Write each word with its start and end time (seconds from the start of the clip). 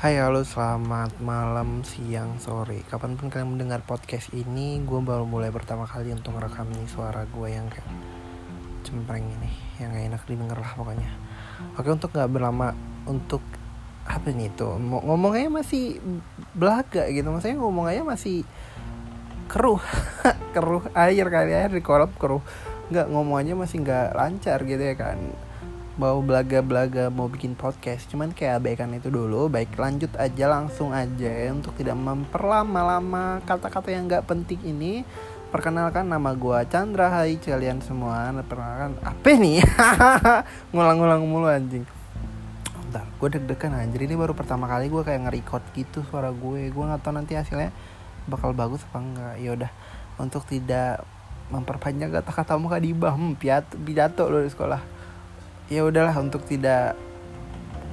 Hai 0.00 0.16
halo 0.16 0.40
selamat 0.48 1.20
malam, 1.20 1.84
siang, 1.84 2.40
sore. 2.40 2.80
Kapan 2.88 3.20
pun 3.20 3.28
kalian 3.28 3.52
mendengar 3.52 3.84
podcast 3.84 4.32
ini 4.32 4.80
Gue 4.80 4.96
baru 5.04 5.28
mulai 5.28 5.52
pertama 5.52 5.84
kali 5.84 6.08
untuk 6.16 6.40
merekam 6.40 6.72
nih 6.72 6.88
suara 6.88 7.28
gue 7.28 7.48
yang 7.52 7.68
kayak 7.68 7.84
Cempreng 8.80 9.28
ini 9.28 9.52
Yang 9.76 9.88
gak 9.92 10.04
enak 10.08 10.22
didengar 10.24 10.56
lah 10.64 10.72
pokoknya. 10.72 11.10
Oke 11.76 11.92
untuk 11.92 12.16
gak 12.16 12.32
berlama 12.32 12.72
Untuk 13.04 13.44
apa 14.08 14.32
nih 14.32 14.48
itu? 14.48 14.72
Ngomongnya 14.80 15.52
masih 15.52 16.00
belaga 16.56 17.04
gitu. 17.12 17.28
Maksudnya 17.28 17.60
ngomongnya 17.60 18.00
masih 18.00 18.48
Keruh 19.52 19.84
Keruh 20.56 20.88
air 20.96 21.28
kali 21.28 21.52
air 21.52 21.68
di 21.68 21.84
kolam 21.84 22.08
keruh. 22.16 22.40
Nggak 22.88 23.04
ngomongnya 23.12 23.52
masih 23.52 23.84
nggak 23.84 24.16
lancar 24.16 24.64
gitu 24.64 24.80
ya 24.80 24.96
kan 24.96 25.49
mau 26.00 26.24
belaga-belaga 26.24 27.12
mau 27.12 27.28
bikin 27.28 27.52
podcast. 27.52 28.08
Cuman 28.08 28.32
kayak 28.32 28.64
abaikan 28.64 28.96
itu 28.96 29.12
dulu 29.12 29.52
baik 29.52 29.76
lanjut 29.76 30.08
aja 30.16 30.48
langsung 30.48 30.96
aja 30.96 31.52
untuk 31.52 31.76
tidak 31.76 31.92
memperlama-lama 32.00 33.44
kata-kata 33.44 33.92
yang 33.92 34.08
nggak 34.08 34.24
penting 34.24 34.56
ini. 34.64 35.04
Perkenalkan 35.52 36.08
nama 36.08 36.32
gue 36.32 36.56
Chandra. 36.72 37.12
Hai 37.12 37.36
kalian 37.36 37.84
semua 37.84 38.32
perkenalkan. 38.32 38.96
Apa 39.04 39.28
nih? 39.36 39.60
Ngulang-ngulang 40.72 41.20
mulu 41.28 41.52
anjing. 41.52 41.84
Bentar, 42.80 43.04
gue 43.04 43.28
deg-degan 43.36 43.76
anjir. 43.76 44.00
Ini 44.00 44.16
baru 44.16 44.32
pertama 44.32 44.64
kali 44.72 44.88
gue 44.88 45.04
kayak 45.04 45.28
nge-record 45.28 45.64
gitu 45.76 46.00
suara 46.08 46.32
gue. 46.32 46.72
Gue 46.72 46.84
nggak 46.88 47.04
tahu 47.04 47.12
nanti 47.12 47.36
hasilnya 47.36 47.76
bakal 48.24 48.56
bagus 48.56 48.80
apa 48.88 48.98
enggak 49.04 49.34
ya 49.42 49.50
udah 49.52 49.70
untuk 50.16 50.48
tidak 50.48 51.04
memperpanjang 51.50 52.14
kata-kata 52.14 52.54
muka 52.56 52.78
di 52.78 52.94
hmm, 52.94 53.36
pidato, 53.36 53.74
pidato 53.74 54.22
lo 54.30 54.38
di 54.40 54.48
sekolah 54.48 54.89
ya 55.70 55.86
udahlah 55.86 56.12
untuk 56.18 56.42
tidak 56.50 56.98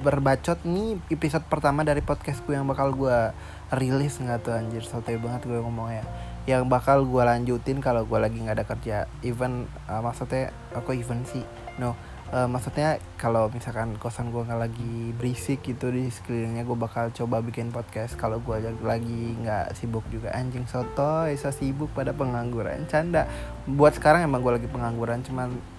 berbacot 0.00 0.64
nih 0.64 0.96
episode 1.12 1.44
pertama 1.44 1.84
dari 1.84 2.00
podcast 2.00 2.40
gue 2.48 2.56
yang 2.56 2.64
bakal 2.64 2.94
gue 2.96 3.36
rilis 3.68 4.16
nggak 4.16 4.48
tuh 4.48 4.56
anjir 4.56 4.80
sotoy 4.80 5.20
banget 5.20 5.44
gue 5.44 5.60
ngomongnya. 5.60 6.08
Yang 6.48 6.62
bakal 6.72 7.04
gue 7.04 7.20
lanjutin 7.20 7.84
kalau 7.84 8.08
gue 8.08 8.16
lagi 8.16 8.40
nggak 8.40 8.56
ada 8.56 8.66
kerja. 8.66 8.96
Even 9.20 9.68
uh, 9.92 10.00
maksudnya 10.00 10.56
aku 10.72 10.96
even 10.96 11.26
sih? 11.28 11.44
No 11.76 11.98
uh, 12.32 12.48
maksudnya 12.48 13.02
kalau 13.18 13.50
misalkan 13.50 13.98
kosan 14.00 14.30
gue 14.30 14.46
nggak 14.46 14.60
lagi 14.70 15.12
berisik 15.18 15.66
gitu 15.66 15.90
di 15.90 16.08
sekelilingnya 16.08 16.62
gue 16.64 16.78
bakal 16.78 17.10
coba 17.12 17.42
bikin 17.42 17.74
podcast. 17.74 18.16
Kalau 18.16 18.38
gue 18.40 18.56
lagi 18.86 19.36
nggak 19.42 19.74
sibuk 19.76 20.06
juga 20.08 20.32
anjing 20.32 20.64
soto 20.70 21.26
bisa 21.28 21.52
sibuk 21.52 21.90
pada 21.92 22.14
pengangguran. 22.14 22.86
Canda. 22.86 23.26
Buat 23.68 23.98
sekarang 23.98 24.24
emang 24.24 24.40
gue 24.40 24.62
lagi 24.62 24.68
pengangguran 24.70 25.20
cuman 25.26 25.75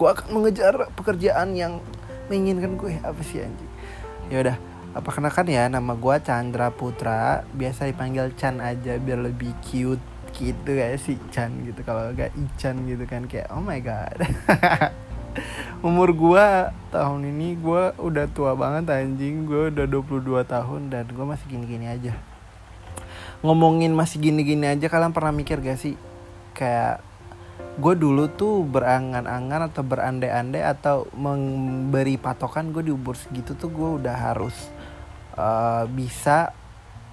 gue 0.00 0.08
akan 0.08 0.32
mengejar 0.32 0.88
pekerjaan 0.96 1.52
yang 1.52 1.84
menginginkan 2.32 2.80
gue. 2.80 2.96
Apa 3.04 3.20
sih 3.20 3.44
anjing? 3.44 3.72
Ya 4.32 4.36
udah 4.40 4.56
apa 4.96 5.08
kenakan 5.12 5.44
ya? 5.52 5.68
Nama 5.68 5.92
gue 5.92 6.16
Chandra 6.24 6.72
Putra. 6.72 7.44
Biasa 7.52 7.84
dipanggil 7.92 8.32
Chan 8.40 8.64
aja 8.64 8.96
biar 8.96 9.20
lebih 9.20 9.52
cute 9.60 10.00
gitu 10.32 10.72
kayak 10.72 10.96
si 11.04 11.20
Chan 11.28 11.52
gitu. 11.68 11.84
Kalau 11.84 12.16
gak 12.16 12.32
Ichan 12.32 12.88
gitu 12.88 13.04
kan 13.04 13.28
kayak 13.28 13.52
oh 13.52 13.60
my 13.60 13.76
god. 13.84 14.16
Umur 15.86 16.16
gue 16.16 16.46
tahun 16.88 17.20
ini 17.28 17.60
gue 17.60 17.92
udah 18.00 18.24
tua 18.32 18.56
banget 18.56 18.88
anjing. 18.88 19.44
Gue 19.44 19.68
udah 19.68 19.84
22 19.84 20.48
tahun 20.48 20.80
dan 20.88 21.04
gue 21.12 21.26
masih 21.28 21.44
gini-gini 21.44 21.92
aja. 21.92 22.16
Ngomongin 23.44 23.92
masih 23.92 24.16
gini-gini 24.16 24.64
aja 24.64 24.88
kalian 24.88 25.12
pernah 25.12 25.36
mikir 25.36 25.60
gak 25.60 25.76
sih? 25.76 26.00
Kayak 26.56 27.04
gue 27.80 27.94
dulu 27.96 28.28
tuh 28.28 28.62
berangan-angan 28.68 29.72
atau 29.72 29.80
berandai-andai 29.80 30.60
atau 30.60 31.08
memberi 31.16 32.20
patokan 32.20 32.76
gue 32.76 32.84
di 32.84 32.92
umur 32.92 33.16
segitu 33.16 33.56
tuh 33.56 33.72
gue 33.72 34.04
udah 34.04 34.16
harus 34.30 34.54
uh, 35.40 35.88
bisa 35.88 36.52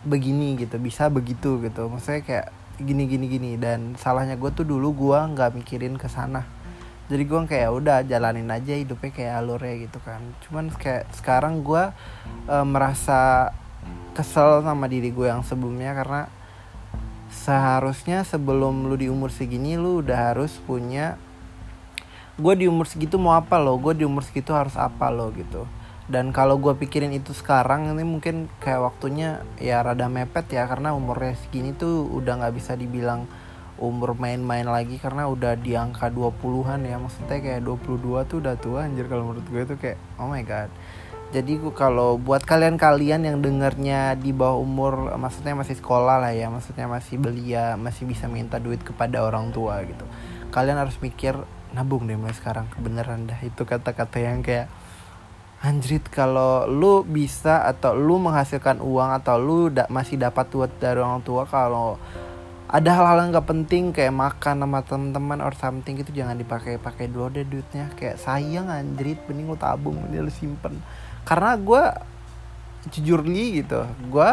begini 0.03 0.59
gitu 0.59 0.75
bisa 0.77 1.07
begitu 1.07 1.63
gitu. 1.63 1.87
Maksudnya 1.87 2.21
kayak 2.27 2.47
gini 2.83 3.07
gini 3.07 3.25
gini. 3.31 3.51
Dan 3.55 3.95
salahnya 3.95 4.35
gue 4.35 4.51
tuh 4.51 4.67
dulu 4.67 4.91
gue 4.91 5.19
nggak 5.33 5.55
mikirin 5.55 5.95
ke 5.95 6.11
sana. 6.11 6.43
Jadi 7.07 7.23
gue 7.23 7.39
kayak 7.47 7.71
udah 7.71 7.97
jalanin 8.03 8.51
aja 8.51 8.75
hidupnya 8.75 9.15
kayak 9.15 9.33
alurnya 9.39 9.87
gitu 9.87 10.03
kan. 10.03 10.19
Cuman 10.43 10.67
kayak 10.75 11.07
sekarang 11.15 11.63
gue 11.63 11.95
uh, 12.51 12.65
merasa 12.67 13.55
kesel 14.11 14.59
sama 14.67 14.91
diri 14.91 15.15
gue 15.15 15.31
yang 15.31 15.47
sebelumnya 15.47 15.95
karena 15.95 16.27
seharusnya 17.47 18.27
sebelum 18.27 18.91
lu 18.91 18.99
di 18.99 19.07
umur 19.07 19.31
segini 19.31 19.79
lu 19.79 20.03
udah 20.03 20.35
harus 20.35 20.59
punya 20.67 21.15
gue 22.35 22.53
di 22.59 22.67
umur 22.67 22.91
segitu 22.91 23.15
mau 23.15 23.39
apa 23.39 23.55
lo? 23.55 23.79
Gue 23.79 23.95
di 23.95 24.03
umur 24.03 24.27
segitu 24.27 24.51
harus 24.51 24.75
apa 24.75 25.07
lo? 25.07 25.31
gitu. 25.31 25.63
Dan 26.11 26.35
kalau 26.35 26.59
gue 26.59 26.75
pikirin 26.75 27.15
itu 27.15 27.31
sekarang 27.31 27.87
ini 27.87 28.03
mungkin 28.03 28.51
kayak 28.59 28.91
waktunya 28.91 29.47
ya 29.63 29.79
rada 29.79 30.11
mepet 30.11 30.51
ya 30.51 30.67
karena 30.67 30.91
umurnya 30.91 31.39
segini 31.39 31.71
tuh 31.71 32.03
udah 32.11 32.43
nggak 32.43 32.55
bisa 32.55 32.75
dibilang 32.75 33.23
umur 33.79 34.15
main-main 34.19 34.67
lagi 34.67 34.99
karena 34.99 35.27
udah 35.31 35.55
di 35.55 35.71
angka 35.79 36.11
20-an 36.11 36.83
ya. 36.83 36.99
Maksudnya 36.99 37.39
kayak 37.39 37.63
22 37.63 38.27
tuh 38.27 38.37
udah 38.43 38.55
tua 38.59 38.91
anjir 38.91 39.07
kalau 39.07 39.23
menurut 39.31 39.47
gue 39.47 39.63
tuh 39.63 39.79
kayak 39.79 39.95
oh 40.19 40.27
my 40.27 40.43
god 40.43 40.67
jadi 41.27 41.59
kalau 41.75 42.15
buat 42.15 42.47
kalian-kalian 42.47 43.27
yang 43.27 43.37
dengarnya 43.43 44.15
di 44.15 44.31
bawah 44.31 44.63
umur 44.63 45.19
maksudnya 45.19 45.59
masih 45.59 45.75
sekolah 45.75 46.23
lah 46.23 46.31
ya 46.31 46.47
maksudnya 46.47 46.87
masih 46.87 47.19
belia 47.19 47.75
masih 47.75 48.07
bisa 48.07 48.31
minta 48.31 48.57
duit 48.63 48.79
kepada 48.79 49.21
orang 49.27 49.51
tua 49.51 49.83
gitu 49.83 50.07
kalian 50.51 50.79
harus 50.79 50.95
mikir 51.03 51.35
nabung 51.75 52.07
deh 52.07 52.15
mulai 52.15 52.35
sekarang 52.35 52.69
kebenaran 52.71 53.27
dah. 53.27 53.39
Itu 53.43 53.67
kata-kata 53.67 54.17
yang 54.21 54.43
kayak 54.45 54.71
anjrit 55.61 56.05
kalau 56.07 56.69
lu 56.69 57.01
bisa 57.01 57.65
atau 57.65 57.97
lu 57.97 58.21
menghasilkan 58.21 58.77
uang 58.79 59.09
atau 59.17 59.35
lu 59.41 59.73
da 59.73 59.89
masih 59.89 60.21
dapat 60.21 60.45
duit 60.53 60.71
dari 60.77 61.01
orang 61.01 61.25
tua 61.25 61.49
kalau 61.49 61.97
ada 62.67 62.93
hal-hal 62.93 63.23
yang 63.23 63.31
gak 63.31 63.47
penting 63.47 63.95
kayak 63.95 64.11
makan 64.11 64.59
sama 64.59 64.83
teman-teman 64.83 65.39
or 65.39 65.55
something 65.55 65.95
gitu 65.95 66.11
jangan 66.11 66.35
dipakai 66.35 66.75
pakai 66.77 67.07
dulu 67.07 67.31
deh 67.31 67.47
duitnya. 67.47 67.91
Kayak 67.97 68.21
sayang 68.21 68.67
anjrit 68.71 69.19
mending 69.25 69.51
lu 69.51 69.57
tabung 69.59 69.97
mending 70.03 70.27
lu 70.27 70.31
simpen 70.31 70.79
karena 71.27 71.59
gue 71.59 71.83
jujur 72.95 73.27
li 73.27 73.59
gitu 73.59 73.83
gue 74.07 74.31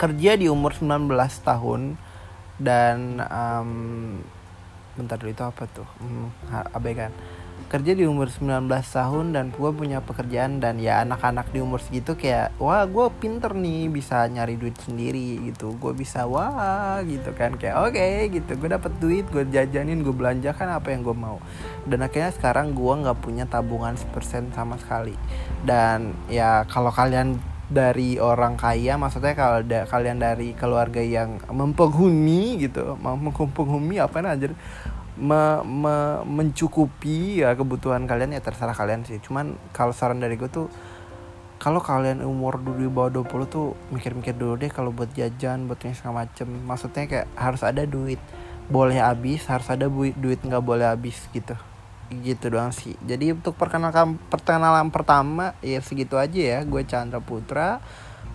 kerja 0.00 0.30
di 0.38 0.46
umur 0.48 0.72
19 0.72 1.12
tahun 1.44 2.00
dan 2.58 3.22
um, 3.22 3.70
bentar 4.98 5.14
dulu 5.14 5.30
itu 5.30 5.44
apa 5.46 5.62
tuh? 5.70 5.86
Hmm, 6.02 6.30
abaikan 6.74 7.14
kerja 7.66 7.92
di 7.92 8.06
umur 8.06 8.30
19 8.30 8.70
tahun 8.70 9.26
dan 9.34 9.50
gue 9.50 9.70
punya 9.74 9.98
pekerjaan 10.00 10.62
dan 10.62 10.78
ya 10.78 11.02
anak-anak 11.02 11.50
di 11.50 11.58
umur 11.58 11.82
segitu 11.82 12.14
kayak 12.14 12.54
wah 12.62 12.86
gue 12.86 13.10
pinter 13.18 13.52
nih 13.52 13.90
bisa 13.90 14.22
nyari 14.30 14.54
duit 14.54 14.78
sendiri 14.78 15.42
gitu. 15.50 15.74
Gue 15.76 15.92
bisa 15.92 16.24
wah 16.24 17.02
gitu 17.02 17.34
kan 17.34 17.58
kayak 17.58 17.76
oke 17.76 17.98
okay, 17.98 18.30
gitu. 18.30 18.56
Gue 18.56 18.70
dapet 18.72 18.92
duit 19.02 19.26
gue 19.28 19.44
jajanin 19.50 20.00
gue 20.00 20.14
belanjakan 20.14 20.78
apa 20.78 20.94
yang 20.94 21.02
gue 21.04 21.16
mau. 21.16 21.42
Dan 21.84 22.06
akhirnya 22.06 22.32
sekarang 22.32 22.72
gue 22.72 22.94
nggak 23.04 23.18
punya 23.20 23.44
tabungan 23.44 23.98
persen 24.14 24.48
sama 24.54 24.80
sekali. 24.80 25.18
Dan 25.66 26.16
ya 26.32 26.64
kalau 26.70 26.88
kalian 26.94 27.36
dari 27.68 28.16
orang 28.16 28.56
kaya 28.56 28.96
maksudnya 28.96 29.36
kalau 29.36 29.60
da 29.60 29.84
kalian 29.84 30.16
dari 30.16 30.56
keluarga 30.56 31.04
yang 31.04 31.36
mempenghuni 31.52 32.64
gitu 32.64 32.96
mempenghuni 32.96 34.00
apa 34.00 34.24
aja 34.24 34.56
me, 35.18 35.66
me, 35.66 36.22
mencukupi 36.22 37.42
ya 37.42 37.58
kebutuhan 37.58 38.06
kalian 38.06 38.32
ya 38.32 38.40
terserah 38.40 38.72
kalian 38.72 39.02
sih. 39.02 39.18
Cuman 39.18 39.58
kalau 39.74 39.90
saran 39.90 40.22
dari 40.22 40.38
gue 40.38 40.46
tuh 40.46 40.70
kalau 41.58 41.82
kalian 41.82 42.22
umur 42.22 42.62
dulu 42.62 42.78
di 42.78 42.86
bawah 42.86 43.10
20 43.10 43.50
tuh 43.50 43.74
mikir-mikir 43.90 44.38
dulu 44.38 44.54
deh 44.54 44.70
kalau 44.70 44.94
buat 44.94 45.10
jajan 45.10 45.66
buat 45.66 45.82
yang 45.82 45.98
segala 45.98 46.24
macem. 46.24 46.46
Maksudnya 46.46 47.04
kayak 47.10 47.26
harus 47.34 47.62
ada 47.66 47.82
duit. 47.82 48.22
Boleh 48.70 49.02
habis 49.02 49.42
harus 49.50 49.66
ada 49.66 49.90
duit 49.90 50.14
duit 50.14 50.38
nggak 50.38 50.62
boleh 50.62 50.86
habis 50.86 51.18
gitu. 51.34 51.58
Gitu 52.08 52.46
doang 52.46 52.70
sih. 52.70 52.94
Jadi 53.02 53.34
untuk 53.34 53.58
perkenalan 53.58 54.16
perkenalan 54.30 54.94
pertama 54.94 55.58
ya 55.58 55.82
segitu 55.82 56.14
aja 56.14 56.38
ya. 56.38 56.58
Gue 56.62 56.86
Chandra 56.86 57.18
Putra 57.18 57.82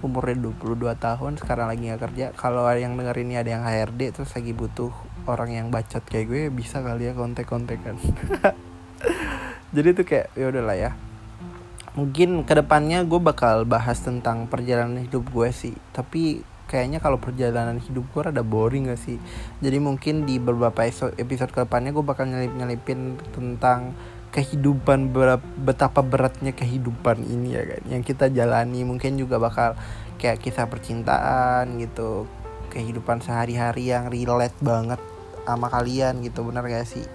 umurnya 0.04 0.36
22 0.52 1.00
tahun 1.00 1.40
sekarang 1.40 1.72
lagi 1.72 1.88
nggak 1.88 2.02
kerja. 2.12 2.26
Kalau 2.36 2.68
yang 2.76 3.00
denger 3.00 3.16
ini 3.24 3.40
ada 3.40 3.50
yang 3.56 3.64
HRD 3.64 4.20
terus 4.20 4.36
lagi 4.36 4.52
butuh 4.52 4.92
orang 5.28 5.56
yang 5.56 5.68
bacot 5.72 6.04
kayak 6.04 6.26
gue 6.28 6.42
bisa 6.52 6.84
kali 6.84 7.08
ya 7.10 7.14
kontek-kontekan. 7.16 7.96
Jadi 9.76 9.90
tuh 9.98 10.06
kayak 10.06 10.28
ya 10.38 10.46
udahlah 10.54 10.78
ya. 10.78 10.92
Mungkin 11.98 12.46
ke 12.46 12.54
depannya 12.58 13.02
gue 13.06 13.22
bakal 13.22 13.66
bahas 13.66 14.02
tentang 14.02 14.46
perjalanan 14.46 15.02
hidup 15.02 15.30
gue 15.34 15.50
sih. 15.50 15.74
Tapi 15.94 16.46
kayaknya 16.70 17.02
kalau 17.02 17.22
perjalanan 17.22 17.78
hidup 17.82 18.06
gue 18.14 18.22
rada 18.30 18.46
boring 18.46 18.90
gak 18.90 19.02
sih? 19.02 19.18
Jadi 19.62 19.78
mungkin 19.82 20.30
di 20.30 20.38
beberapa 20.38 20.86
episode 21.18 21.52
ke 21.54 21.60
depannya 21.66 21.94
gue 21.94 22.06
bakal 22.06 22.30
nyelip 22.30 22.54
nyelipin 22.54 23.18
tentang 23.34 23.94
kehidupan 24.34 25.14
betapa 25.62 26.02
beratnya 26.02 26.54
kehidupan 26.54 27.22
ini 27.22 27.58
ya 27.58 27.64
kan. 27.66 27.82
Yang 27.90 28.04
kita 28.14 28.26
jalani 28.34 28.82
mungkin 28.86 29.18
juga 29.18 29.38
bakal 29.38 29.78
kayak 30.18 30.42
kisah 30.42 30.70
percintaan 30.70 31.78
gitu. 31.78 32.26
Kehidupan 32.74 33.22
sehari-hari 33.22 33.94
yang 33.94 34.10
relate 34.10 34.58
banget 34.58 34.98
sama 35.44 35.68
kalian 35.68 36.24
gitu 36.24 36.44
bener 36.48 36.66
gak 36.66 36.88
sih? 36.88 37.06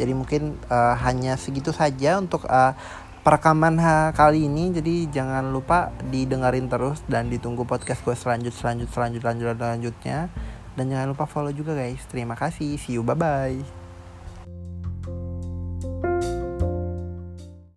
Jadi 0.00 0.12
mungkin 0.16 0.56
uh, 0.72 0.96
hanya 1.04 1.36
segitu 1.36 1.76
saja 1.76 2.16
untuk 2.16 2.48
uh, 2.48 2.72
perekaman 3.20 3.76
kali 4.16 4.48
ini. 4.48 4.72
Jadi 4.72 5.12
jangan 5.12 5.52
lupa 5.52 5.92
didengarin 6.08 6.72
terus 6.72 7.04
dan 7.04 7.28
ditunggu 7.28 7.68
podcast 7.68 8.00
gue 8.00 8.16
selanjut 8.16 8.54
selanjut 8.56 8.88
selanjut 8.88 9.20
selanjutnya 9.22 10.32
dan 10.78 10.84
jangan 10.88 11.12
lupa 11.12 11.28
follow 11.28 11.52
juga 11.52 11.76
guys. 11.76 12.00
Terima 12.08 12.32
kasih. 12.38 12.80
See 12.80 12.96
you. 12.96 13.04
Bye 13.04 13.18
bye 13.18 13.79